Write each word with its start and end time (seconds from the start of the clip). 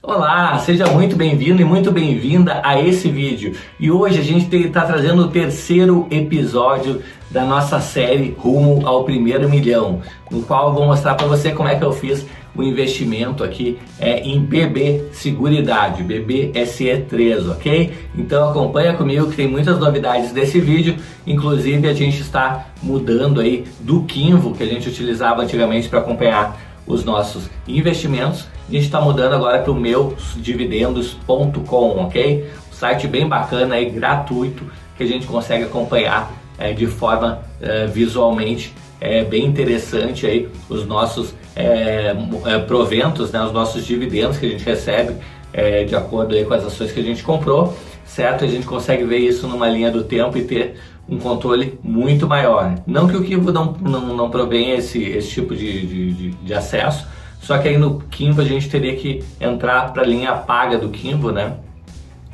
Olá, 0.00 0.56
seja 0.60 0.86
muito 0.86 1.16
bem-vindo 1.16 1.60
e 1.60 1.64
muito 1.64 1.90
bem-vinda 1.90 2.60
a 2.62 2.80
esse 2.80 3.10
vídeo. 3.10 3.56
E 3.80 3.90
hoje 3.90 4.20
a 4.20 4.22
gente 4.22 4.54
está 4.56 4.84
trazendo 4.84 5.22
o 5.22 5.28
terceiro 5.28 6.06
episódio 6.08 7.02
da 7.28 7.44
nossa 7.44 7.80
série 7.80 8.32
Rumo 8.38 8.86
ao 8.86 9.02
Primeiro 9.02 9.50
Milhão, 9.50 10.00
no 10.30 10.42
qual 10.42 10.68
eu 10.68 10.74
vou 10.74 10.86
mostrar 10.86 11.16
para 11.16 11.26
você 11.26 11.50
como 11.50 11.68
é 11.68 11.74
que 11.74 11.84
eu 11.84 11.92
fiz 11.92 12.24
o 12.54 12.62
investimento 12.62 13.42
aqui 13.42 13.76
é, 13.98 14.20
em 14.20 14.38
BB 14.38 15.08
Seguridade, 15.12 16.04
BB 16.04 16.52
SE3, 16.54 17.50
ok? 17.50 17.92
Então 18.16 18.50
acompanha 18.50 18.94
comigo 18.94 19.28
que 19.28 19.36
tem 19.36 19.48
muitas 19.48 19.80
novidades 19.80 20.30
desse 20.30 20.60
vídeo, 20.60 20.94
inclusive 21.26 21.88
a 21.88 21.92
gente 21.92 22.20
está 22.20 22.68
mudando 22.80 23.40
aí 23.40 23.64
do 23.80 24.04
Kinvo 24.04 24.54
que 24.54 24.62
a 24.62 24.66
gente 24.66 24.88
utilizava 24.88 25.42
antigamente 25.42 25.88
para 25.88 25.98
acompanhar 25.98 26.67
os 26.88 27.04
nossos 27.04 27.48
investimentos. 27.66 28.46
A 28.68 28.72
gente 28.72 28.86
está 28.86 29.00
mudando 29.00 29.34
agora 29.34 29.60
para 29.60 29.70
o 29.70 29.74
meusdividendos.com, 29.74 32.04
ok? 32.04 32.50
Um 32.70 32.74
site 32.74 33.06
bem 33.06 33.28
bacana 33.28 33.76
aí, 33.76 33.88
gratuito, 33.90 34.64
que 34.96 35.04
a 35.04 35.06
gente 35.06 35.26
consegue 35.26 35.64
acompanhar 35.64 36.32
é, 36.58 36.72
de 36.72 36.86
forma 36.86 37.40
é, 37.60 37.86
visualmente 37.86 38.72
é 39.00 39.22
bem 39.22 39.46
interessante 39.46 40.26
aí 40.26 40.48
os 40.68 40.86
nossos 40.86 41.34
é, 41.54 42.14
é, 42.46 42.58
proventos, 42.58 43.30
né, 43.30 43.40
os 43.42 43.52
nossos 43.52 43.86
dividendos 43.86 44.38
que 44.38 44.46
a 44.46 44.48
gente 44.48 44.64
recebe 44.64 45.14
é, 45.52 45.84
de 45.84 45.94
acordo 45.94 46.34
aí 46.34 46.44
com 46.44 46.54
as 46.54 46.64
ações 46.64 46.92
que 46.92 47.00
a 47.00 47.02
gente 47.02 47.22
comprou, 47.22 47.76
certo? 48.04 48.44
A 48.44 48.48
gente 48.48 48.66
consegue 48.66 49.04
ver 49.04 49.18
isso 49.18 49.46
numa 49.46 49.68
linha 49.68 49.90
do 49.90 50.04
tempo 50.04 50.36
e 50.36 50.42
ter 50.42 50.76
um 51.08 51.18
controle 51.18 51.78
muito 51.82 52.28
maior. 52.28 52.74
Não 52.86 53.08
que 53.08 53.16
o 53.16 53.22
Kivo 53.22 53.50
não, 53.50 53.72
não, 53.72 54.16
não 54.16 54.30
provenha 54.30 54.74
esse, 54.74 55.02
esse 55.02 55.30
tipo 55.30 55.56
de, 55.56 55.86
de, 55.86 56.30
de, 56.30 56.54
acesso, 56.54 57.06
só 57.40 57.56
que 57.58 57.68
aí 57.68 57.78
no 57.78 58.00
Kimvo 58.10 58.42
a 58.42 58.44
gente 58.44 58.68
teria 58.68 58.94
que 58.94 59.24
entrar 59.40 59.92
para 59.92 60.02
a 60.02 60.06
linha 60.06 60.32
paga 60.34 60.76
do 60.76 60.90
Kimvo, 60.90 61.30
né? 61.32 61.54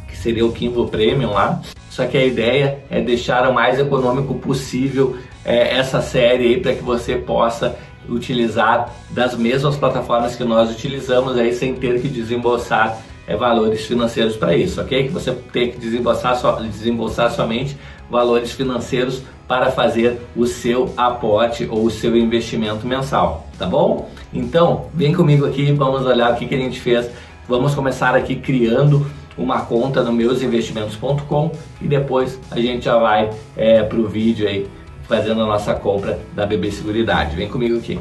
Que 0.08 0.16
seria 0.16 0.44
o 0.44 0.53
Kimvo 0.53 0.89
Premium 0.89 1.33
lá. 1.33 1.61
Só 1.89 2.05
que 2.06 2.16
a 2.16 2.25
ideia 2.25 2.81
é 2.91 3.00
deixar 3.00 3.48
o 3.48 3.55
mais 3.55 3.78
econômico 3.78 4.34
possível 4.34 5.16
é, 5.44 5.77
essa 5.77 6.00
série 6.00 6.47
aí 6.47 6.61
para 6.61 6.75
que 6.75 6.83
você 6.83 7.14
possa 7.14 7.77
utilizar 8.09 8.92
das 9.11 9.36
mesmas 9.36 9.77
plataformas 9.77 10.34
que 10.34 10.44
nós 10.44 10.70
utilizamos 10.70 11.36
aí 11.38 11.53
sem 11.53 11.75
ter 11.75 12.00
que 12.00 12.09
desembolsar 12.09 12.98
é, 13.27 13.36
valores 13.36 13.86
financeiros 13.86 14.36
para 14.36 14.56
isso, 14.56 14.81
ok? 14.81 15.05
Que 15.05 15.12
você 15.12 15.33
tem 15.53 15.70
que 15.70 15.78
desembolsar, 15.78 16.36
so, 16.36 16.62
desembolsar 16.62 17.31
somente 17.31 17.77
valores 18.10 18.52
financeiros 18.52 19.22
para 19.47 19.70
fazer 19.70 20.20
o 20.34 20.47
seu 20.47 20.92
aporte 20.97 21.69
ou 21.70 21.84
o 21.84 21.91
seu 21.91 22.16
investimento 22.16 22.86
mensal, 22.86 23.47
tá 23.58 23.66
bom? 23.66 24.08
Então, 24.33 24.86
vem 24.94 25.12
comigo 25.12 25.47
aqui, 25.47 25.70
vamos 25.72 26.06
olhar 26.06 26.32
o 26.32 26.36
que, 26.36 26.47
que 26.47 26.55
a 26.55 26.58
gente 26.58 26.80
fez. 26.80 27.10
Vamos 27.48 27.75
começar 27.75 28.14
aqui 28.14 28.36
criando 28.36 29.06
uma 29.36 29.62
conta 29.62 30.02
no 30.02 30.12
meusinvestimentos.com 30.12 31.52
e 31.80 31.86
depois 31.86 32.38
a 32.50 32.58
gente 32.58 32.84
já 32.84 32.98
vai 32.98 33.30
é, 33.56 33.82
para 33.82 33.98
o 33.98 34.08
vídeo 34.08 34.48
aí 34.48 34.69
fazendo 35.02 35.42
a 35.42 35.47
nossa 35.47 35.75
compra 35.75 36.19
da 36.34 36.47
BB 36.47 36.70
Seguridade. 36.70 37.36
Vem 37.36 37.48
comigo 37.48 37.77
aqui. 37.77 37.98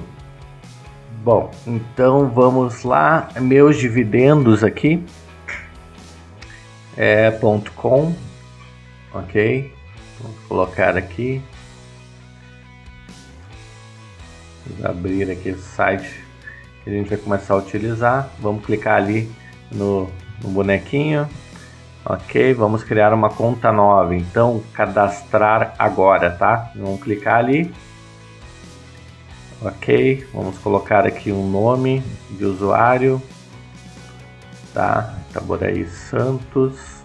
Bom, 1.24 1.52
então 1.66 2.30
vamos 2.30 2.84
lá, 2.84 3.30
meus 3.40 3.78
dividendos 3.78 4.64
aqui 4.64 5.04
é 6.98 7.32
ponto 7.32 7.72
.com, 7.72 8.14
ok? 9.14 9.73
Vamos 10.24 10.40
colocar 10.48 10.98
aqui, 10.98 11.40
vamos 14.66 14.86
abrir 14.86 15.30
aqui 15.30 15.50
esse 15.50 15.62
site 15.62 16.24
que 16.84 16.90
a 16.90 16.94
gente 16.94 17.10
vai 17.10 17.18
começar 17.20 17.54
a 17.54 17.58
utilizar. 17.58 18.30
Vamos 18.40 18.66
clicar 18.66 18.96
ali 18.96 19.32
no, 19.72 20.10
no 20.42 20.50
bonequinho, 20.50 21.30
Ok, 22.06 22.54
vamos 22.54 22.84
criar 22.84 23.14
uma 23.14 23.30
conta 23.30 23.72
nova. 23.72 24.14
Então, 24.14 24.62
cadastrar 24.74 25.74
agora, 25.80 26.30
tá? 26.32 26.70
Vamos 26.76 27.02
clicar 27.02 27.36
ali. 27.36 27.74
Ok, 29.62 30.28
vamos 30.34 30.58
colocar 30.58 31.08
aqui 31.08 31.32
um 31.32 31.50
nome 31.50 32.04
de 32.32 32.44
usuário. 32.44 33.22
Tá, 34.74 35.18
Taboraí 35.32 35.88
Santos. 35.88 37.03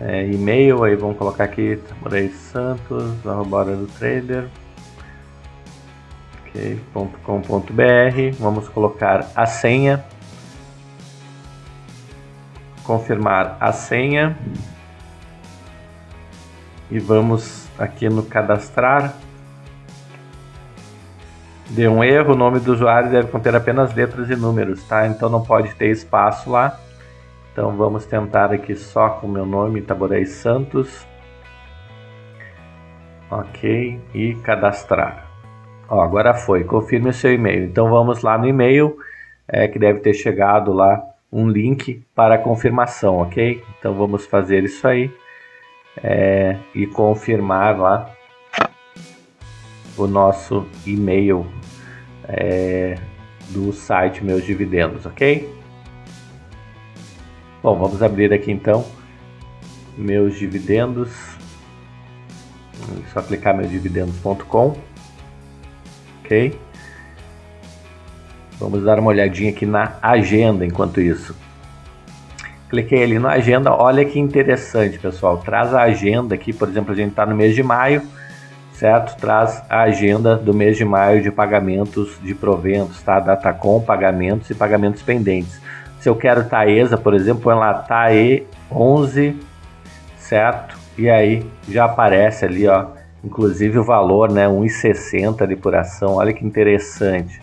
É, 0.00 0.26
e-mail, 0.26 0.82
aí 0.82 0.96
vamos 0.96 1.18
colocar 1.18 1.44
aqui 1.44 1.78
Taboraí 1.88 2.30
Santos, 2.30 3.26
arroba 3.26 3.64
do 3.64 3.86
trader. 3.86 4.48
Ok.com.br. 6.46 7.72
Vamos 8.38 8.68
colocar 8.68 9.30
a 9.36 9.46
senha 9.46 10.04
confirmar 12.90 13.56
a 13.60 13.70
senha 13.70 14.36
e 16.90 16.98
vamos 16.98 17.68
aqui 17.78 18.08
no 18.08 18.24
cadastrar. 18.24 19.14
Deu 21.68 21.92
um 21.92 22.02
erro, 22.02 22.32
o 22.32 22.36
nome 22.36 22.58
do 22.58 22.72
usuário 22.72 23.12
deve 23.12 23.28
conter 23.28 23.54
apenas 23.54 23.94
letras 23.94 24.28
e 24.28 24.34
números, 24.34 24.82
tá? 24.88 25.06
Então 25.06 25.28
não 25.28 25.40
pode 25.40 25.72
ter 25.76 25.88
espaço 25.90 26.50
lá. 26.50 26.80
Então 27.52 27.76
vamos 27.76 28.06
tentar 28.06 28.52
aqui 28.52 28.74
só 28.74 29.10
com 29.10 29.26
o 29.26 29.30
meu 29.30 29.44
nome, 29.44 29.80
Itaborei 29.80 30.24
Santos. 30.24 31.06
Ok, 33.30 34.00
e 34.14 34.34
cadastrar. 34.36 35.26
Ó, 35.88 36.00
agora 36.00 36.34
foi, 36.34 36.64
confirme 36.64 37.10
o 37.10 37.12
seu 37.12 37.32
e-mail. 37.32 37.64
Então 37.64 37.88
vamos 37.88 38.22
lá 38.22 38.38
no 38.38 38.46
e-mail, 38.46 38.96
é, 39.48 39.66
que 39.68 39.78
deve 39.78 40.00
ter 40.00 40.14
chegado 40.14 40.72
lá 40.72 41.02
um 41.32 41.48
link 41.48 42.02
para 42.14 42.38
confirmação, 42.38 43.18
ok? 43.18 43.62
Então 43.78 43.94
vamos 43.94 44.26
fazer 44.26 44.64
isso 44.64 44.86
aí 44.86 45.10
é, 46.02 46.56
e 46.74 46.86
confirmar 46.86 47.78
lá 47.78 48.10
o 49.96 50.06
nosso 50.06 50.66
e-mail 50.86 51.46
é, 52.28 52.96
do 53.50 53.72
site 53.72 54.24
Meus 54.24 54.44
Dividendos, 54.44 55.06
ok? 55.06 55.59
Bom, 57.62 57.76
vamos 57.76 58.02
abrir 58.02 58.32
aqui 58.32 58.50
então 58.50 58.86
Meus 59.96 60.38
Dividendos. 60.38 61.10
Só 63.12 63.20
clicar 63.20 63.54
meusdividendos.com, 63.54 64.74
ok? 66.24 66.58
Vamos 68.58 68.82
dar 68.82 68.98
uma 68.98 69.10
olhadinha 69.10 69.50
aqui 69.50 69.66
na 69.66 69.98
agenda 70.00 70.64
enquanto 70.64 71.02
isso. 71.02 71.36
Cliquei 72.70 73.02
ali 73.02 73.18
na 73.18 73.32
agenda, 73.32 73.74
olha 73.74 74.06
que 74.06 74.18
interessante, 74.18 74.98
pessoal. 74.98 75.36
Traz 75.38 75.74
a 75.74 75.82
agenda 75.82 76.34
aqui, 76.34 76.54
por 76.54 76.66
exemplo, 76.66 76.92
a 76.92 76.96
gente 76.96 77.10
está 77.10 77.26
no 77.26 77.36
mês 77.36 77.54
de 77.54 77.62
maio, 77.62 78.02
certo? 78.72 79.20
Traz 79.20 79.62
a 79.68 79.82
agenda 79.82 80.34
do 80.34 80.54
mês 80.54 80.78
de 80.78 80.84
maio 80.84 81.22
de 81.22 81.30
pagamentos 81.30 82.16
de 82.22 82.34
proventos, 82.34 83.02
tá? 83.02 83.20
Datacom, 83.20 83.82
pagamentos 83.82 84.48
e 84.48 84.54
pagamentos 84.54 85.02
pendentes. 85.02 85.60
Se 86.00 86.08
eu 86.08 86.16
quero 86.16 86.48
Taesa, 86.48 86.96
por 86.96 87.14
exemplo, 87.14 87.42
põe 87.42 87.54
lá 87.54 87.74
TAE 87.74 88.46
11, 88.72 89.36
certo? 90.16 90.76
E 90.98 91.08
aí 91.08 91.46
já 91.68 91.84
aparece 91.84 92.44
ali, 92.44 92.66
ó, 92.66 92.86
inclusive 93.22 93.78
o 93.78 93.84
valor, 93.84 94.32
né, 94.32 94.48
1,60 94.48 95.46
de 95.46 95.76
ação. 95.76 96.14
Olha 96.14 96.32
que 96.32 96.44
interessante 96.44 97.40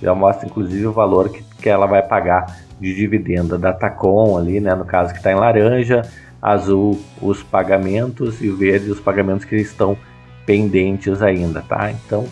já 0.00 0.14
mostra 0.14 0.46
inclusive 0.46 0.86
o 0.86 0.92
valor 0.92 1.30
que, 1.30 1.42
que 1.60 1.68
ela 1.68 1.86
vai 1.86 2.02
pagar 2.02 2.46
de 2.80 2.94
dividendo 2.94 3.56
da 3.56 3.72
Tacom 3.72 4.36
ali, 4.36 4.60
né, 4.60 4.74
no 4.74 4.84
caso 4.84 5.12
que 5.12 5.18
está 5.18 5.32
em 5.32 5.36
laranja, 5.36 6.02
azul 6.40 7.00
os 7.20 7.42
pagamentos 7.42 8.40
e 8.42 8.50
verde 8.50 8.90
os 8.90 9.00
pagamentos 9.00 9.44
que 9.44 9.56
estão 9.56 9.96
pendentes 10.44 11.22
ainda, 11.22 11.62
tá? 11.62 11.90
Então, 11.90 12.26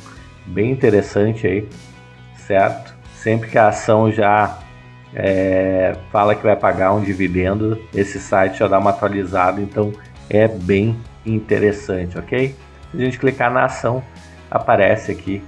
bem 0.46 0.70
interessante 0.70 1.46
aí, 1.46 1.68
certo? 2.36 2.94
Sempre 3.14 3.48
que 3.48 3.58
a 3.58 3.68
ação 3.68 4.12
já 4.12 4.58
é, 5.14 5.96
fala 6.10 6.34
que 6.34 6.42
vai 6.42 6.56
pagar 6.56 6.92
um 6.92 7.00
dividendo, 7.00 7.80
esse 7.94 8.18
site 8.18 8.58
já 8.58 8.68
dá 8.68 8.78
uma 8.78 8.90
atualizada, 8.90 9.60
então 9.60 9.92
é 10.28 10.48
bem 10.48 10.96
interessante, 11.24 12.18
ok? 12.18 12.54
Se 12.90 12.96
a 12.96 13.04
gente 13.04 13.18
clicar 13.18 13.52
na 13.52 13.64
ação, 13.64 14.02
aparece 14.50 15.12
aqui 15.12 15.42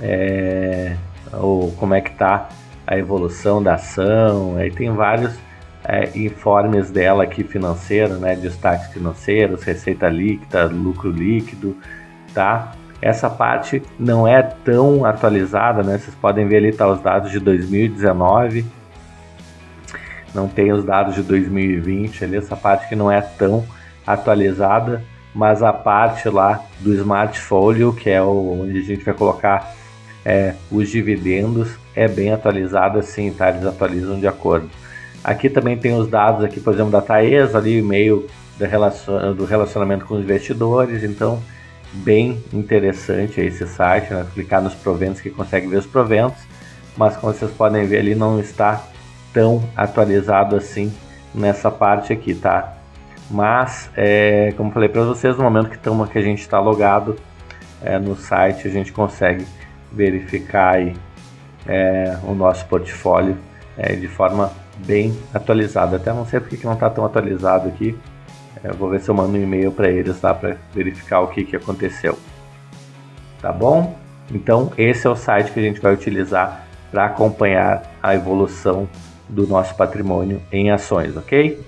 é, 0.00 0.96
ou 1.32 1.72
como 1.72 1.94
é 1.94 2.00
que 2.00 2.10
está 2.10 2.48
a 2.86 2.98
evolução 2.98 3.62
da 3.62 3.74
ação, 3.74 4.56
aí 4.56 4.70
tem 4.70 4.90
vários 4.90 5.34
é, 5.84 6.10
informes 6.18 6.90
dela 6.90 7.24
aqui 7.24 7.44
financeiro, 7.44 8.14
né, 8.14 8.34
destaques 8.34 8.88
financeiros, 8.88 9.62
receita 9.62 10.08
líquida, 10.08 10.64
lucro 10.64 11.10
líquido, 11.10 11.76
tá? 12.32 12.72
Essa 13.02 13.28
parte 13.28 13.82
não 13.98 14.26
é 14.26 14.42
tão 14.42 15.04
atualizada, 15.04 15.82
né? 15.82 15.98
Vocês 15.98 16.14
podem 16.14 16.46
ver 16.46 16.56
ali 16.56 16.72
tá 16.72 16.88
os 16.88 17.00
dados 17.00 17.30
de 17.30 17.38
2019, 17.38 18.64
não 20.34 20.48
tem 20.48 20.72
os 20.72 20.84
dados 20.84 21.14
de 21.14 21.22
2020 21.22 22.24
ali, 22.24 22.36
essa 22.36 22.56
parte 22.56 22.88
que 22.88 22.96
não 22.96 23.10
é 23.10 23.20
tão 23.20 23.64
atualizada, 24.06 25.02
mas 25.34 25.62
a 25.62 25.72
parte 25.72 26.28
lá 26.28 26.60
do 26.80 26.92
smartphone, 26.94 27.92
que 27.94 28.10
é 28.10 28.22
onde 28.22 28.78
a 28.78 28.82
gente 28.82 29.04
vai 29.04 29.14
colocar 29.14 29.74
é, 30.24 30.54
os 30.70 30.88
dividendos 30.88 31.76
é 31.94 32.08
bem 32.08 32.32
atualizada 32.32 33.02
sim, 33.02 33.30
tá? 33.32 33.50
Eles 33.50 33.64
atualizam 33.64 34.18
de 34.18 34.26
acordo. 34.26 34.68
Aqui 35.22 35.48
também 35.48 35.76
tem 35.76 35.94
os 35.94 36.08
dados 36.08 36.44
aqui, 36.44 36.60
por 36.60 36.74
exemplo, 36.74 36.90
da 36.90 37.00
Taesa, 37.00 37.58
ali 37.58 37.78
e-mail 37.78 38.26
do 39.36 39.44
relacionamento 39.44 40.04
com 40.04 40.14
os 40.14 40.22
investidores, 40.22 41.02
então 41.02 41.42
bem 41.92 42.42
interessante 42.52 43.40
esse 43.40 43.66
site, 43.66 44.12
né? 44.12 44.26
clicar 44.34 44.60
nos 44.60 44.74
proventos 44.74 45.20
que 45.20 45.30
consegue 45.30 45.66
ver 45.66 45.78
os 45.78 45.86
proventos, 45.86 46.42
mas 46.96 47.16
como 47.16 47.32
vocês 47.32 47.50
podem 47.52 47.86
ver 47.86 47.98
ali 47.98 48.14
não 48.14 48.40
está 48.40 48.84
tão 49.34 49.62
atualizado 49.76 50.56
assim 50.56 50.94
nessa 51.34 51.70
parte 51.70 52.12
aqui, 52.12 52.34
tá? 52.34 52.72
Mas, 53.30 53.90
é, 53.96 54.54
como 54.56 54.70
falei 54.70 54.88
para 54.88 55.02
vocês, 55.02 55.36
no 55.36 55.42
momento 55.42 55.68
que, 55.68 55.78
tamo, 55.78 56.06
que 56.06 56.16
a 56.16 56.22
gente 56.22 56.40
está 56.40 56.60
logado 56.60 57.16
é, 57.82 57.98
no 57.98 58.14
site, 58.16 58.68
a 58.68 58.70
gente 58.70 58.92
consegue 58.92 59.44
verificar 59.92 60.76
aí, 60.76 60.94
é, 61.66 62.16
o 62.22 62.34
nosso 62.34 62.64
portfólio 62.66 63.36
é, 63.76 63.94
de 63.94 64.06
forma 64.06 64.52
bem 64.86 65.16
atualizada. 65.32 65.96
Até 65.96 66.12
não 66.12 66.26
sei 66.26 66.40
porque 66.40 66.56
que 66.56 66.64
não 66.64 66.74
está 66.74 66.88
tão 66.88 67.04
atualizado 67.04 67.68
aqui. 67.68 67.98
É, 68.62 68.72
vou 68.72 68.88
ver 68.88 69.00
se 69.00 69.08
eu 69.08 69.14
mando 69.14 69.36
um 69.36 69.42
e-mail 69.42 69.72
para 69.72 69.88
eles 69.88 70.20
lá 70.20 70.34
para 70.34 70.56
verificar 70.72 71.20
o 71.20 71.28
que, 71.28 71.44
que 71.44 71.56
aconteceu. 71.56 72.18
Tá 73.40 73.50
bom? 73.50 73.98
Então, 74.30 74.72
esse 74.78 75.06
é 75.06 75.10
o 75.10 75.16
site 75.16 75.52
que 75.52 75.60
a 75.60 75.62
gente 75.62 75.80
vai 75.80 75.92
utilizar 75.92 76.66
para 76.90 77.06
acompanhar 77.06 77.82
a 78.02 78.14
evolução 78.14 78.88
do 79.28 79.46
nosso 79.46 79.76
patrimônio 79.76 80.40
em 80.52 80.70
ações, 80.70 81.16
ok? 81.16 81.58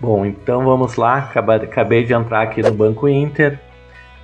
Bom, 0.00 0.26
então 0.26 0.64
vamos 0.64 0.96
lá. 0.96 1.18
Acabei 1.18 2.04
de 2.04 2.12
entrar 2.12 2.42
aqui 2.42 2.60
no 2.60 2.72
Banco 2.72 3.08
Inter. 3.08 3.60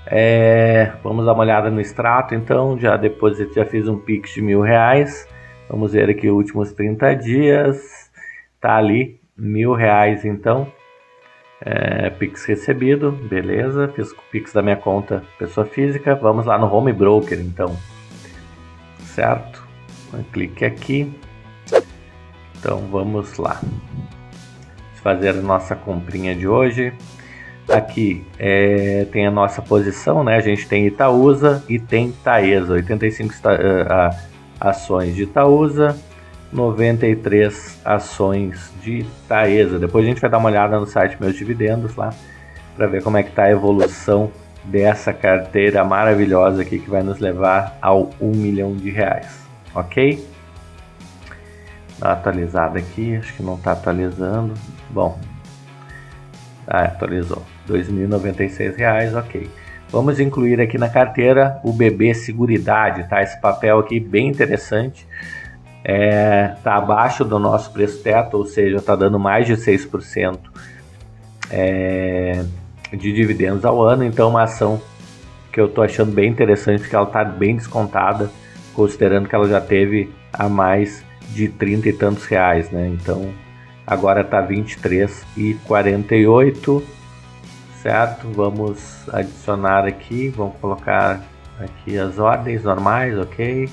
É, 0.07 0.93
vamos 1.05 1.27
dar 1.27 1.35
uma 1.35 1.43
olhada 1.43 1.71
no 1.71 1.81
extrato, 1.81 2.35
então. 2.35 2.79
Já 2.79 2.97
depois 2.97 3.39
já 3.55 3.65
fiz 3.65 3.87
um 3.87 3.97
Pix 3.97 4.33
de 4.35 4.43
mil 4.43 4.61
reais. 4.61 5.29
Vamos 5.69 5.93
ver 5.93 6.11
aqui 6.11 6.29
os 6.29 6.37
últimos 6.37 6.73
30 6.73 7.15
dias. 7.15 8.11
Tá 8.61 8.77
ali, 8.77 9.21
mil 9.37 9.73
reais 9.75 10.25
então. 10.25 10.67
É, 11.61 12.11
Pix 12.11 12.45
recebido, 12.47 13.13
beleza. 13.13 13.89
Fiz 13.95 14.11
o 14.11 14.17
Pix 14.33 14.53
da 14.53 14.63
minha 14.63 14.77
conta 14.77 15.23
pessoa 15.39 15.67
física. 15.67 16.15
Vamos 16.15 16.47
lá 16.47 16.59
no 16.59 16.73
Home 16.73 16.93
Broker 16.93 17.39
então. 17.39 17.77
Certo? 19.01 19.67
Clique 20.33 20.65
aqui. 20.65 21.13
Então 22.59 22.79
vamos 22.91 23.37
lá. 23.39 23.61
Fazer 25.03 25.31
a 25.31 25.35
nossa 25.35 25.75
comprinha 25.77 26.35
de 26.35 26.47
hoje. 26.47 26.93
Aqui 27.69 28.25
é, 28.39 29.07
tem 29.13 29.27
a 29.27 29.31
nossa 29.31 29.61
posição, 29.61 30.25
né? 30.25 30.37
A 30.37 30.41
gente 30.41 30.67
tem 30.67 30.87
Itaúsa 30.87 31.63
e 31.69 31.79
tem 31.79 32.11
Taesa. 32.11 32.73
85 32.75 33.35
uh, 33.35 34.17
ações 34.61 35.15
de 35.15 35.25
Itaúsa, 35.25 35.97
93 36.53 37.81
ações 37.85 38.73
de 38.83 39.05
Taesa. 39.29 39.79
Depois 39.79 40.05
a 40.05 40.09
gente 40.09 40.21
vai 40.21 40.31
dar 40.31 40.39
uma 40.39 40.49
olhada 40.49 40.81
no 40.81 40.87
site 40.87 41.17
Meus 41.21 41.37
Dividendos 41.37 41.95
lá 41.95 42.11
para 42.77 42.87
ver 42.87 43.03
como 43.03 43.17
é 43.17 43.23
que 43.23 43.31
está 43.31 43.45
a 43.45 43.51
evolução 43.51 44.31
dessa 44.65 45.13
carteira 45.13 45.85
maravilhosa 45.85 46.63
aqui 46.63 46.79
que 46.79 46.89
vai 46.89 47.03
nos 47.03 47.19
levar 47.19 47.77
ao 47.81 48.11
1 48.21 48.31
milhão 48.33 48.75
de 48.75 48.91
reais, 48.91 49.47
ok? 49.75 50.25
Dá 51.99 52.09
uma 52.09 52.13
atualizada 52.13 52.79
aqui, 52.79 53.17
acho 53.17 53.35
que 53.35 53.43
não 53.43 53.55
está 53.55 53.73
atualizando. 53.73 54.55
Bom, 54.91 55.19
ah, 56.67 56.85
atualizou. 56.85 57.43
R$ 57.67 57.79
2.096, 57.79 59.19
ok. 59.19 59.51
Vamos 59.91 60.21
incluir 60.21 60.61
aqui 60.61 60.77
na 60.77 60.89
carteira 60.89 61.59
o 61.65 61.73
BB 61.73 62.13
Seguridade, 62.15 63.09
tá? 63.09 63.23
Esse 63.23 63.41
papel 63.41 63.79
aqui 63.79 63.99
bem 63.99 64.29
interessante. 64.29 65.07
É, 65.83 66.49
tá 66.63 66.77
abaixo 66.77 67.25
do 67.25 67.39
nosso 67.39 67.73
preço 67.73 68.03
teto, 68.03 68.37
ou 68.37 68.45
seja, 68.45 68.77
está 68.77 68.95
dando 68.95 69.19
mais 69.19 69.47
de 69.47 69.55
6% 69.55 70.39
é, 71.51 72.45
de 72.93 73.13
dividendos 73.13 73.65
ao 73.65 73.83
ano. 73.83 74.05
Então, 74.05 74.29
uma 74.29 74.43
ação 74.43 74.81
que 75.51 75.59
eu 75.59 75.67
estou 75.67 75.83
achando 75.83 76.13
bem 76.13 76.31
interessante, 76.31 76.81
porque 76.81 76.95
ela 76.95 77.07
está 77.07 77.25
bem 77.25 77.57
descontada, 77.57 78.31
considerando 78.75 79.27
que 79.27 79.35
ela 79.35 79.49
já 79.49 79.61
teve 79.61 80.13
a 80.31 80.49
mais 80.51 81.03
de 81.29 81.49
30 81.49 81.89
e 81.89 81.93
tantos 81.93 82.25
reais, 82.25 82.71
né? 82.71 82.89
Então, 82.89 83.33
agora 83.87 84.23
está 84.23 84.41
23 84.41 85.27
e 85.37 85.55
48 85.67 86.99
certo? 87.83 88.29
Vamos 88.33 89.09
adicionar 89.13 89.87
aqui, 89.87 90.29
vamos 90.29 90.57
colocar 90.61 91.23
aqui 91.59 91.99
as 91.99 92.19
ordens 92.19 92.63
normais, 92.63 93.17
ok? 93.19 93.69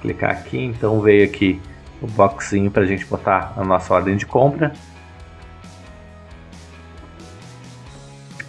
Clicar 0.00 0.30
aqui, 0.30 0.58
então 0.58 1.00
veio 1.00 1.24
aqui 1.24 1.60
o 2.00 2.06
boxinho 2.06 2.70
para 2.70 2.82
a 2.82 2.86
gente 2.86 3.04
botar 3.06 3.52
a 3.56 3.64
nossa 3.64 3.92
ordem 3.94 4.16
de 4.16 4.26
compra. 4.26 4.72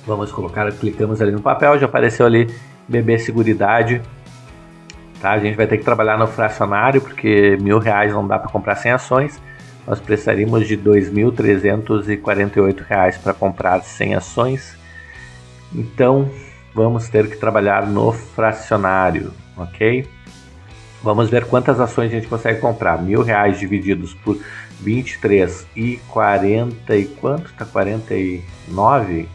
Vamos 0.05 0.31
colocar, 0.31 0.71
clicamos 0.73 1.21
ali 1.21 1.31
no 1.31 1.41
papel, 1.41 1.79
já 1.79 1.85
apareceu 1.85 2.25
ali 2.25 2.53
BB 2.87 3.19
Seguridade. 3.19 4.01
Tá? 5.21 5.31
A 5.31 5.39
gente 5.39 5.55
vai 5.55 5.67
ter 5.67 5.77
que 5.77 5.83
trabalhar 5.83 6.17
no 6.17 6.27
fracionário 6.27 7.01
porque 7.01 7.57
mil 7.61 7.79
reais 7.79 8.13
não 8.13 8.27
dá 8.27 8.37
para 8.37 8.51
comprar 8.51 8.75
sem 8.75 8.91
ações 8.91 9.41
nós 9.87 9.99
precisaríamos 9.99 10.67
de 10.67 10.75
R$ 10.75 10.83
2.348 10.83 13.19
para 13.19 13.33
comprar 13.33 13.81
100 13.83 14.15
ações. 14.15 14.75
Então, 15.73 16.29
vamos 16.73 17.07
ter 17.07 17.29
que 17.29 17.37
trabalhar 17.37 17.85
no 17.85 18.11
fracionário, 18.11 19.31
ok? 19.55 20.09
Vamos 21.03 21.29
ver 21.29 21.45
quantas 21.45 21.79
ações 21.79 22.11
a 22.11 22.15
gente 22.15 22.27
consegue 22.27 22.59
comprar. 22.59 22.99
Mil 23.01 23.21
reais 23.21 23.59
divididos 23.59 24.15
por 24.15 24.37
23 24.81 25.67
e 25.75 25.97
40 26.09 26.95
e 26.95 27.05
quanto? 27.05 27.53
Tá 27.53 27.63
49? 27.65 29.29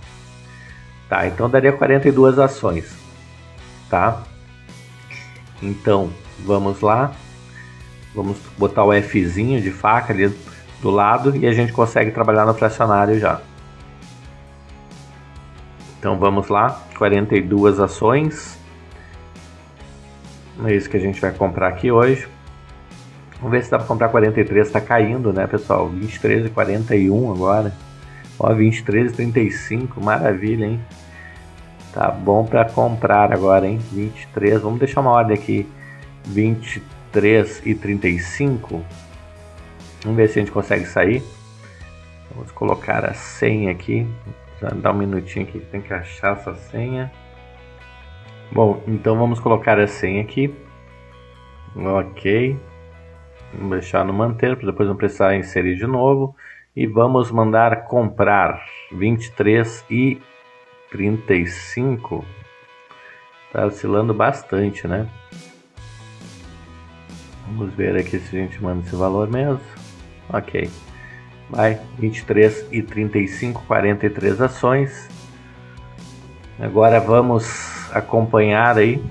Tá, 1.09 1.29
então 1.29 1.49
daria 1.49 1.73
42 1.73 2.39
ações, 2.39 2.95
tá? 3.89 4.23
Então, 5.63 6.11
vamos 6.45 6.81
lá. 6.81 7.13
Vamos 8.15 8.39
botar 8.59 8.85
o 8.85 8.93
Fzinho 9.03 9.61
de 9.61 9.71
faca 9.71 10.13
ali 10.13 10.35
do 10.83 10.91
lado 10.91 11.37
e 11.37 11.47
a 11.47 11.53
gente 11.53 11.73
consegue 11.73 12.11
trabalhar 12.11 12.45
no 12.45 12.55
fracionário 12.55 13.19
já. 13.19 13.41
Então 15.99 16.19
vamos 16.19 16.49
lá, 16.49 16.83
42 16.97 17.79
ações. 17.79 18.59
É 20.65 20.75
isso 20.75 20.89
que 20.89 20.97
a 20.97 21.01
gente 21.01 21.21
vai 21.21 21.31
comprar 21.31 21.69
aqui 21.69 21.91
hoje. 21.93 22.27
Vamos 23.37 23.53
ver 23.53 23.65
se 23.65 23.71
dá 23.71 23.79
para 23.79 23.87
comprar 23.87 24.09
43, 24.09 24.67
está 24.67 24.81
caindo, 24.81 25.33
né, 25.33 25.47
pessoal? 25.47 25.89
23 25.89 26.47
e 26.47 26.49
41 26.51 27.33
agora. 27.33 27.75
Ó, 28.39 28.53
23 28.53 29.13
e 29.13 29.15
35, 29.15 30.03
maravilha, 30.03 30.67
hein? 30.67 30.81
Tá 31.93 32.11
bom 32.11 32.45
para 32.45 32.65
comprar 32.67 33.33
agora, 33.33 33.67
hein? 33.67 33.79
23, 33.93 34.61
vamos 34.61 34.79
deixar 34.79 35.01
uma 35.01 35.11
ordem 35.11 35.37
aqui. 35.37 35.67
23 36.27 37.01
3 37.13 37.63
e 37.67 37.75
35. 37.75 38.85
Vamos 40.03 40.17
ver 40.17 40.29
se 40.29 40.39
a 40.39 40.43
gente 40.43 40.53
consegue 40.53 40.85
sair. 40.87 41.23
Vamos 42.35 42.51
colocar 42.53 43.05
a 43.05 43.15
senha 43.15 43.71
aqui. 43.71 44.07
Já 44.61 44.69
dá 44.69 44.93
um 44.93 44.97
minutinho 44.97 45.47
aqui 45.47 45.59
que 45.59 45.67
tem 45.67 45.81
que 45.81 45.93
achar 45.93 46.37
essa 46.37 46.55
senha. 46.55 47.11
Bom, 48.53 48.83
então 48.87 49.17
vamos 49.17 49.41
colocar 49.41 49.79
a 49.79 49.87
senha 49.87 50.23
aqui. 50.23 50.55
Ok. 51.77 52.59
Vamos 53.55 53.71
deixar 53.71 54.05
no 54.05 54.13
manter, 54.13 54.57
para 54.57 54.67
depois 54.67 54.89
não 54.89 54.97
precisar 54.97 55.37
inserir 55.37 55.77
de 55.77 55.87
novo. 55.87 56.35
E 56.75 56.87
vamos 56.87 57.31
mandar 57.33 57.85
comprar 57.87 58.63
23 58.93 59.85
e 59.91 60.21
35. 60.91 62.25
Tá 63.53 63.67
oscilando 63.67 64.15
bastante, 64.15 64.87
né? 64.87 65.09
Vamos 67.47 67.75
ver 67.75 67.97
aqui 67.97 68.19
se 68.19 68.37
a 68.37 68.41
gente 68.41 68.63
manda 68.63 68.87
esse 68.87 68.95
valor 68.95 69.29
mesmo. 69.29 69.61
Ok. 70.29 70.71
Vai, 71.49 71.81
23 71.99 72.67
e 72.71 72.83
35, 72.83 73.65
43 73.67 74.41
ações. 74.41 75.09
Agora 76.61 77.01
vamos 77.01 77.91
acompanhar 77.93 78.79
aí 78.79 79.03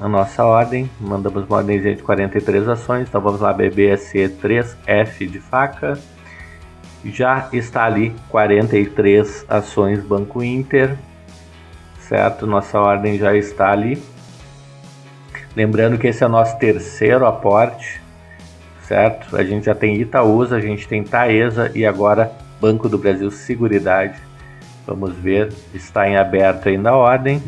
a 0.00 0.08
nossa 0.08 0.44
ordem. 0.44 0.90
Mandamos 0.98 1.44
uma 1.44 1.58
ordem 1.58 1.80
de 1.80 2.02
43 2.02 2.68
ações. 2.68 3.08
Então 3.08 3.20
vamos 3.20 3.40
lá, 3.40 3.52
BBSE 3.52 4.28
3F 4.40 5.26
de 5.26 5.40
faca. 5.40 5.98
Já 7.10 7.48
está 7.52 7.84
ali 7.84 8.14
43 8.28 9.44
ações 9.48 10.02
Banco 10.02 10.42
Inter. 10.42 10.96
Certo? 12.00 12.46
Nossa 12.46 12.78
ordem 12.80 13.18
já 13.18 13.36
está 13.36 13.70
ali. 13.70 14.02
Lembrando 15.54 15.98
que 15.98 16.06
esse 16.06 16.22
é 16.22 16.26
o 16.26 16.30
nosso 16.30 16.56
terceiro 16.58 17.26
aporte, 17.26 18.00
certo? 18.82 19.36
A 19.36 19.42
gente 19.42 19.66
já 19.66 19.74
tem 19.74 20.00
Itaúsa, 20.00 20.56
a 20.56 20.60
gente 20.60 20.86
tem 20.86 21.02
Taesa 21.02 21.72
e 21.74 21.84
agora 21.84 22.30
Banco 22.60 22.88
do 22.88 22.96
Brasil 22.96 23.30
Seguridade. 23.30 24.18
Vamos 24.86 25.14
ver, 25.16 25.52
está 25.74 26.08
em 26.08 26.16
aberto 26.16 26.68
ainda 26.68 26.90
a 26.90 26.96
ordem. 26.96 27.42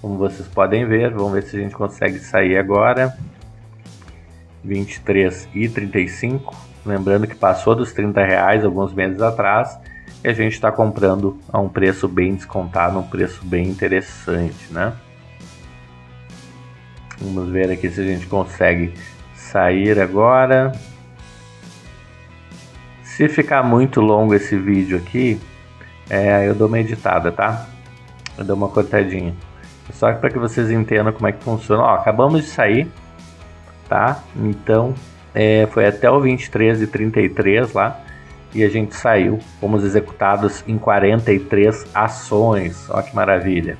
Como 0.00 0.18
vocês 0.18 0.48
podem 0.48 0.84
ver, 0.84 1.10
vamos 1.10 1.32
ver 1.32 1.42
se 1.44 1.56
a 1.56 1.60
gente 1.60 1.74
consegue 1.74 2.18
sair 2.18 2.58
agora. 2.58 3.16
23,35. 4.66 6.54
Lembrando 6.84 7.26
que 7.26 7.34
passou 7.34 7.74
dos 7.74 7.92
30 7.92 8.24
reais 8.24 8.64
alguns 8.64 8.92
meses 8.92 9.20
atrás 9.20 9.78
e 10.24 10.28
a 10.28 10.32
gente 10.32 10.52
está 10.52 10.70
comprando 10.70 11.38
a 11.52 11.58
um 11.60 11.68
preço 11.68 12.08
bem 12.08 12.34
descontado, 12.34 12.98
um 12.98 13.06
preço 13.06 13.44
bem 13.44 13.68
interessante, 13.68 14.72
né? 14.72 14.92
Vamos 17.20 17.50
ver 17.50 17.70
aqui 17.70 17.88
se 17.88 18.00
a 18.00 18.04
gente 18.04 18.26
consegue 18.26 18.94
sair 19.34 20.00
agora. 20.00 20.72
Se 23.02 23.28
ficar 23.28 23.62
muito 23.62 24.00
longo 24.00 24.34
esse 24.34 24.56
vídeo 24.56 24.96
aqui, 24.96 25.40
é, 26.08 26.48
eu 26.48 26.54
dou 26.54 26.66
uma 26.66 26.80
editada, 26.80 27.30
tá? 27.30 27.68
Eu 28.36 28.44
dou 28.44 28.56
uma 28.56 28.68
cortadinha. 28.68 29.34
Só 29.92 30.12
para 30.14 30.30
que 30.30 30.38
vocês 30.38 30.70
entendam 30.70 31.12
como 31.12 31.28
é 31.28 31.32
que 31.32 31.44
funciona. 31.44 31.82
Ó, 31.82 31.94
acabamos 31.94 32.42
de 32.42 32.48
sair, 32.48 32.90
tá? 33.92 34.24
Então, 34.34 34.94
é, 35.34 35.68
foi 35.70 35.86
até 35.86 36.10
o 36.10 36.18
23 36.18 36.80
e 36.80 36.86
33 36.86 37.74
lá 37.74 38.00
e 38.54 38.64
a 38.64 38.68
gente 38.70 38.96
saiu. 38.96 39.38
Fomos 39.60 39.84
executados 39.84 40.64
em 40.66 40.78
43 40.78 41.86
ações. 41.94 42.88
Olha 42.88 43.02
que 43.02 43.14
maravilha. 43.14 43.76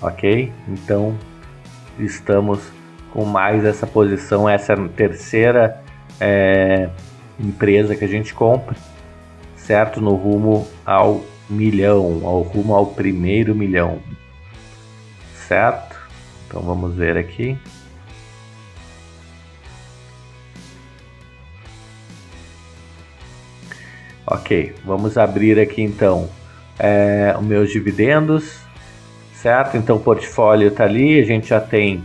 Ok? 0.00 0.50
Então, 0.66 1.14
estamos 1.98 2.72
com 3.12 3.26
mais 3.26 3.66
essa 3.66 3.86
posição, 3.86 4.48
essa 4.48 4.72
é 4.72 4.88
terceira 4.88 5.82
é, 6.18 6.88
empresa 7.38 7.94
que 7.94 8.04
a 8.04 8.08
gente 8.08 8.32
compra, 8.32 8.76
certo? 9.56 10.00
No 10.00 10.14
rumo 10.14 10.66
ao 10.86 11.22
milhão, 11.50 12.22
ao 12.24 12.40
rumo 12.40 12.74
ao 12.74 12.86
primeiro 12.86 13.54
milhão, 13.54 13.98
certo? 15.46 15.96
Então 16.46 16.62
vamos 16.62 16.94
ver 16.94 17.18
aqui. 17.18 17.58
Ok, 24.38 24.74
vamos 24.84 25.16
abrir 25.16 25.58
aqui 25.58 25.80
então 25.80 26.28
é, 26.78 27.34
os 27.38 27.44
meus 27.44 27.70
dividendos, 27.70 28.58
certo? 29.32 29.78
Então 29.78 29.96
o 29.96 30.00
portfólio 30.00 30.68
está 30.68 30.84
ali, 30.84 31.18
a 31.18 31.24
gente 31.24 31.48
já 31.48 31.58
tem 31.58 32.04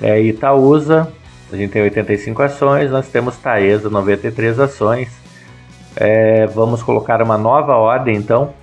é, 0.00 0.20
Itaúsa, 0.20 1.12
a 1.52 1.56
gente 1.56 1.72
tem 1.72 1.82
85 1.82 2.42
ações, 2.42 2.90
nós 2.92 3.08
temos 3.08 3.36
Taesa, 3.38 3.90
93 3.90 4.60
ações. 4.60 5.08
É, 5.96 6.46
vamos 6.46 6.80
colocar 6.80 7.20
uma 7.20 7.36
nova 7.36 7.74
ordem 7.74 8.16
então, 8.16 8.54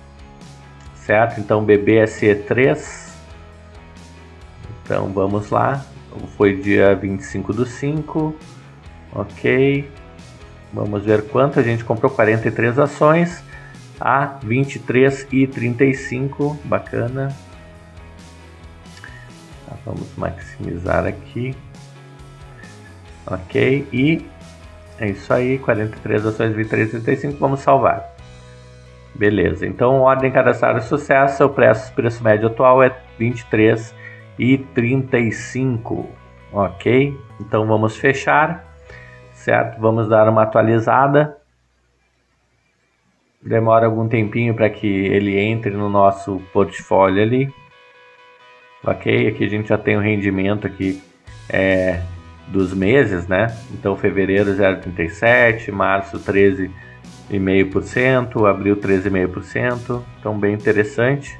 certo? 0.94 1.38
Então 1.38 1.66
BBSE3, 1.66 3.12
então 4.82 5.12
vamos 5.12 5.50
lá, 5.50 5.84
foi 6.38 6.56
dia 6.56 6.94
25 6.94 7.52
do 7.52 7.66
5, 7.66 8.34
ok. 9.14 10.01
Vamos 10.72 11.04
ver 11.04 11.28
quanto 11.28 11.60
a 11.60 11.62
gente 11.62 11.84
comprou 11.84 12.10
43 12.10 12.78
ações 12.78 13.44
a 14.00 14.38
23 14.42 15.28
e 15.30 15.46
35, 15.46 16.58
bacana. 16.64 17.28
Tá, 19.66 19.76
vamos 19.84 20.08
maximizar 20.16 21.06
aqui. 21.06 21.54
OK, 23.26 23.86
e 23.92 24.26
é 24.98 25.10
isso 25.10 25.32
aí, 25.32 25.58
43 25.58 26.26
ações 26.26 26.54
23 26.54 26.88
e 26.88 26.90
35, 27.00 27.38
vamos 27.38 27.60
salvar. 27.60 28.10
Beleza, 29.14 29.66
então 29.66 30.00
ordem 30.00 30.32
cadastrada 30.32 30.80
sucesso, 30.80 31.44
o 31.44 31.50
preço, 31.50 31.92
preço 31.92 32.24
médio 32.24 32.48
atual 32.48 32.82
é 32.82 32.96
23 33.18 33.94
e 34.38 34.58
35, 34.58 36.08
ok? 36.50 37.16
Então 37.38 37.66
vamos 37.66 37.96
fechar 37.96 38.71
certo? 39.42 39.80
Vamos 39.80 40.08
dar 40.08 40.28
uma 40.28 40.42
atualizada. 40.42 41.36
Demora 43.42 43.86
algum 43.86 44.06
tempinho 44.08 44.54
para 44.54 44.68
que 44.70 44.86
ele 44.86 45.38
entre 45.38 45.72
no 45.72 45.88
nosso 45.88 46.40
portfólio 46.52 47.22
ali. 47.22 47.52
Ok? 48.84 49.28
Aqui 49.28 49.44
a 49.44 49.48
gente 49.48 49.68
já 49.68 49.78
tem 49.78 49.96
o 49.96 50.00
rendimento 50.00 50.66
aqui 50.66 51.02
é, 51.48 52.02
dos 52.48 52.72
meses, 52.72 53.26
né? 53.26 53.56
Então 53.72 53.96
fevereiro 53.96 54.52
0,37, 54.52 55.72
março 55.72 56.20
13,5%, 56.20 58.48
abril 58.48 58.76
13,5%. 58.76 60.02
Então 60.20 60.38
bem 60.38 60.54
interessante, 60.54 61.36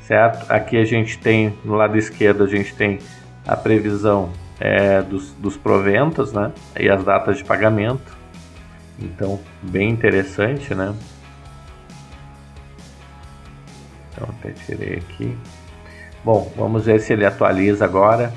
certo? 0.00 0.50
Aqui 0.50 0.76
a 0.76 0.84
gente 0.84 1.18
tem 1.18 1.56
no 1.64 1.74
lado 1.74 1.96
esquerdo 1.96 2.42
a 2.42 2.48
gente 2.48 2.74
tem 2.74 2.98
a 3.46 3.56
previsão 3.56 4.32
é, 4.60 5.02
dos, 5.02 5.32
dos 5.34 5.56
proventos, 5.56 6.32
né? 6.32 6.52
E 6.78 6.88
as 6.88 7.02
datas 7.04 7.38
de 7.38 7.44
pagamento. 7.44 8.16
Então, 9.00 9.38
bem 9.62 9.90
interessante, 9.90 10.74
né? 10.74 10.92
Então, 14.12 14.28
até 14.30 14.50
tirei 14.50 14.96
aqui. 14.96 15.38
Bom, 16.24 16.52
vamos 16.56 16.86
ver 16.86 16.98
se 17.00 17.12
ele 17.12 17.24
atualiza 17.24 17.84
agora. 17.84 18.34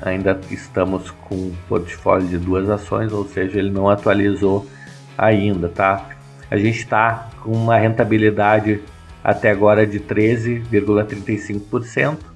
Ainda 0.00 0.40
estamos 0.50 1.10
com 1.10 1.34
um 1.34 1.56
portfólio 1.68 2.28
de 2.28 2.38
duas 2.38 2.70
ações, 2.70 3.12
ou 3.12 3.26
seja, 3.26 3.58
ele 3.58 3.70
não 3.70 3.88
atualizou 3.88 4.68
ainda, 5.18 5.68
tá? 5.68 6.10
A 6.50 6.56
gente 6.56 6.78
está 6.78 7.30
com 7.40 7.52
uma 7.52 7.76
rentabilidade 7.76 8.80
até 9.22 9.50
agora 9.50 9.86
de 9.86 10.00
13,35% 10.00 12.31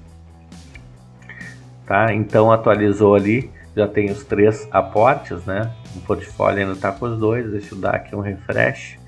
tá? 1.87 2.13
Então 2.13 2.51
atualizou 2.51 3.15
ali, 3.15 3.49
já 3.75 3.87
tem 3.87 4.11
os 4.11 4.23
três 4.23 4.67
aportes, 4.71 5.45
né? 5.45 5.71
O 5.95 6.01
portfólio 6.01 6.59
ainda 6.59 6.73
está 6.73 6.91
com 6.91 7.05
os 7.05 7.17
dois, 7.17 7.49
deixa 7.49 7.73
eu 7.73 7.79
dar 7.79 7.95
aqui 7.95 8.15
um 8.15 8.19
refresh 8.19 8.99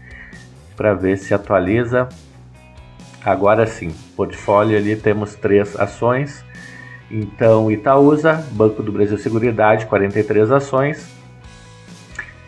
para 0.75 0.93
ver 0.93 1.17
se 1.17 1.33
atualiza. 1.33 2.07
Agora 3.24 3.67
sim, 3.67 3.93
portfólio 4.15 4.77
ali 4.77 4.95
temos 4.95 5.36
três 5.36 5.77
ações. 5.77 6.43
Então 7.12 7.69
Itaúsa, 7.69 8.45
Banco 8.51 8.81
do 8.81 8.91
Brasil 8.91 9.17
Seguridade, 9.17 9.86
43 9.86 10.51
ações. 10.51 11.09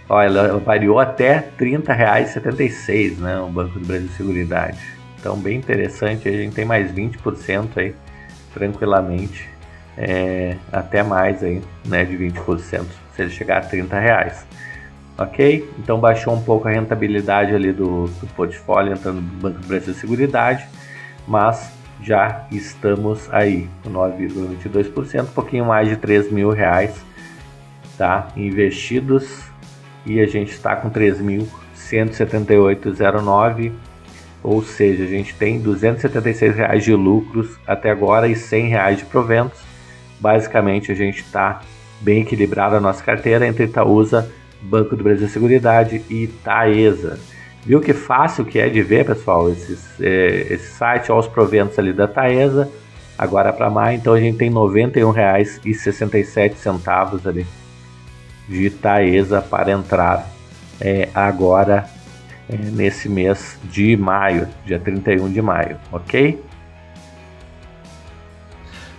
Ó, 0.07 0.21
ela 0.21 0.59
variou 0.59 0.99
até 0.99 1.51
R$ 1.57 1.77
30,76, 1.77 3.17
né? 3.17 3.39
O 3.39 3.47
Banco 3.47 3.79
do 3.79 3.85
Brasil 3.85 4.09
Seguridade. 4.09 4.79
Então 5.19 5.37
bem 5.37 5.57
interessante, 5.57 6.27
a 6.27 6.31
gente 6.31 6.53
tem 6.53 6.65
mais 6.65 6.91
20% 6.91 7.77
aí 7.77 7.93
tranquilamente 8.53 9.50
é, 9.97 10.55
até 10.71 11.03
mais 11.03 11.43
aí, 11.43 11.61
né, 11.85 12.05
de 12.05 12.17
20%, 12.17 12.85
se 13.15 13.21
ele 13.21 13.29
chegar 13.29 13.57
a 13.57 13.61
30 13.61 13.99
reais. 13.99 14.45
Ok? 15.17 15.69
Então 15.77 15.99
baixou 15.99 16.33
um 16.33 16.41
pouco 16.41 16.67
a 16.67 16.71
rentabilidade 16.71 17.53
ali 17.53 17.71
do, 17.71 18.05
do 18.05 18.25
portfólio 18.35 18.93
entrando 18.93 19.21
no 19.21 19.21
Banco 19.21 19.59
do 19.59 19.67
Brasil 19.67 19.93
Seguridade, 19.93 20.65
mas 21.27 21.71
já 22.01 22.47
estamos 22.51 23.31
aí 23.31 23.69
com 23.83 23.91
9,22%, 23.91 25.21
um 25.23 25.27
pouquinho 25.27 25.65
mais 25.65 25.87
de 25.87 25.97
3 25.97 26.31
mil 26.31 26.49
reais 26.49 26.99
tá, 27.97 28.29
investidos 28.35 29.43
e 30.05 30.19
a 30.19 30.25
gente 30.25 30.51
está 30.51 30.75
com 30.75 30.89
3.178,09 30.89 33.71
ou 34.43 34.63
seja, 34.63 35.03
a 35.03 35.07
gente 35.07 35.35
tem 35.35 35.59
276 35.59 36.55
reais 36.55 36.83
de 36.83 36.95
lucros 36.95 37.59
até 37.67 37.91
agora 37.91 38.27
e 38.27 38.35
100 38.35 38.69
reais 38.69 38.97
de 38.97 39.05
proventos 39.05 39.70
Basicamente, 40.21 40.91
a 40.91 40.95
gente 40.95 41.21
está 41.21 41.61
bem 41.99 42.21
equilibrado 42.21 42.75
a 42.75 42.79
nossa 42.79 43.03
carteira 43.03 43.47
entre 43.47 43.63
Itaúsa, 43.65 44.31
Banco 44.61 44.95
do 44.95 45.03
Brasil 45.03 45.27
Seguridade 45.27 46.05
e 46.09 46.27
Taesa. 46.27 47.19
Viu 47.65 47.81
que 47.81 47.93
fácil 47.93 48.45
que 48.45 48.59
é 48.59 48.69
de 48.69 48.83
ver, 48.83 49.05
pessoal, 49.05 49.49
é, 49.49 49.53
esse 50.49 50.71
site, 50.71 51.11
olha 51.11 51.19
os 51.19 51.27
proventos 51.27 51.77
ali 51.77 51.91
da 51.91 52.07
Taesa, 52.07 52.71
agora 53.17 53.51
para 53.51 53.69
mais, 53.69 53.99
então 53.99 54.13
a 54.13 54.19
gente 54.19 54.37
tem 54.37 54.49
R$ 54.49 54.55
91,67 54.55 57.27
ali 57.27 57.45
de 58.47 58.69
Taesa 58.69 59.41
para 59.41 59.71
entrar 59.71 60.29
é, 60.79 61.09
agora 61.13 61.85
é, 62.49 62.55
nesse 62.57 63.09
mês 63.09 63.59
de 63.63 63.95
maio, 63.95 64.47
dia 64.65 64.79
31 64.79 65.31
de 65.31 65.41
maio, 65.41 65.77
ok? 65.91 66.41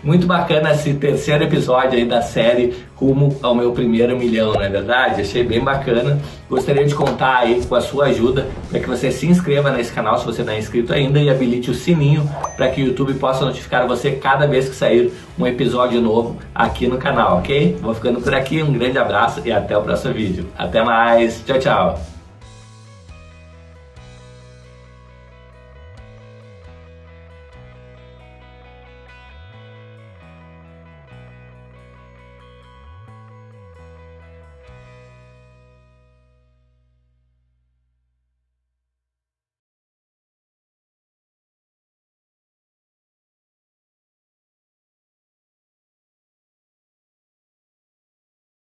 Muito 0.03 0.27
bacana 0.27 0.73
esse 0.73 0.95
terceiro 0.95 1.45
episódio 1.45 1.97
aí 1.97 2.05
da 2.05 2.21
série 2.21 2.75
Rumo 2.97 3.39
ao 3.41 3.55
Meu 3.55 3.71
Primeiro 3.73 4.19
Milhão, 4.19 4.53
não 4.53 4.63
é 4.63 4.69
verdade? 4.69 5.21
Achei 5.21 5.45
bem 5.45 5.61
bacana. 5.61 6.19
Gostaria 6.51 6.85
de 6.85 6.95
contar 6.95 7.39
aí 7.39 7.65
com 7.65 7.75
a 7.77 7.81
sua 7.81 8.07
ajuda 8.07 8.49
para 8.69 8.81
que 8.81 8.89
você 8.89 9.13
se 9.13 9.27
inscreva 9.27 9.71
nesse 9.71 9.93
canal 9.93 10.19
se 10.19 10.27
você 10.27 10.43
não 10.43 10.53
é 10.53 10.59
inscrito 10.59 10.93
ainda 10.93 11.21
e 11.21 11.31
habilite 11.31 11.71
o 11.71 11.75
sininho 11.75 12.29
para 12.57 12.69
que 12.69 12.83
o 12.83 12.87
YouTube 12.87 13.15
possa 13.15 13.45
notificar 13.45 13.87
você 13.87 14.13
cada 14.13 14.47
vez 14.47 14.69
que 14.69 14.75
sair 14.75 15.13
um 15.39 15.47
episódio 15.47 16.01
novo 16.01 16.37
aqui 16.53 16.89
no 16.89 16.99
canal, 16.99 17.39
ok? 17.39 17.77
Vou 17.81 17.95
ficando 17.95 18.21
por 18.21 18.35
aqui, 18.35 18.61
um 18.61 18.73
grande 18.73 18.99
abraço 18.99 19.41
e 19.45 19.53
até 19.53 19.77
o 19.77 19.83
próximo 19.83 20.15
vídeo. 20.15 20.49
Até 20.59 20.83
mais, 20.83 21.45
tchau, 21.47 21.59
tchau! 21.59 22.22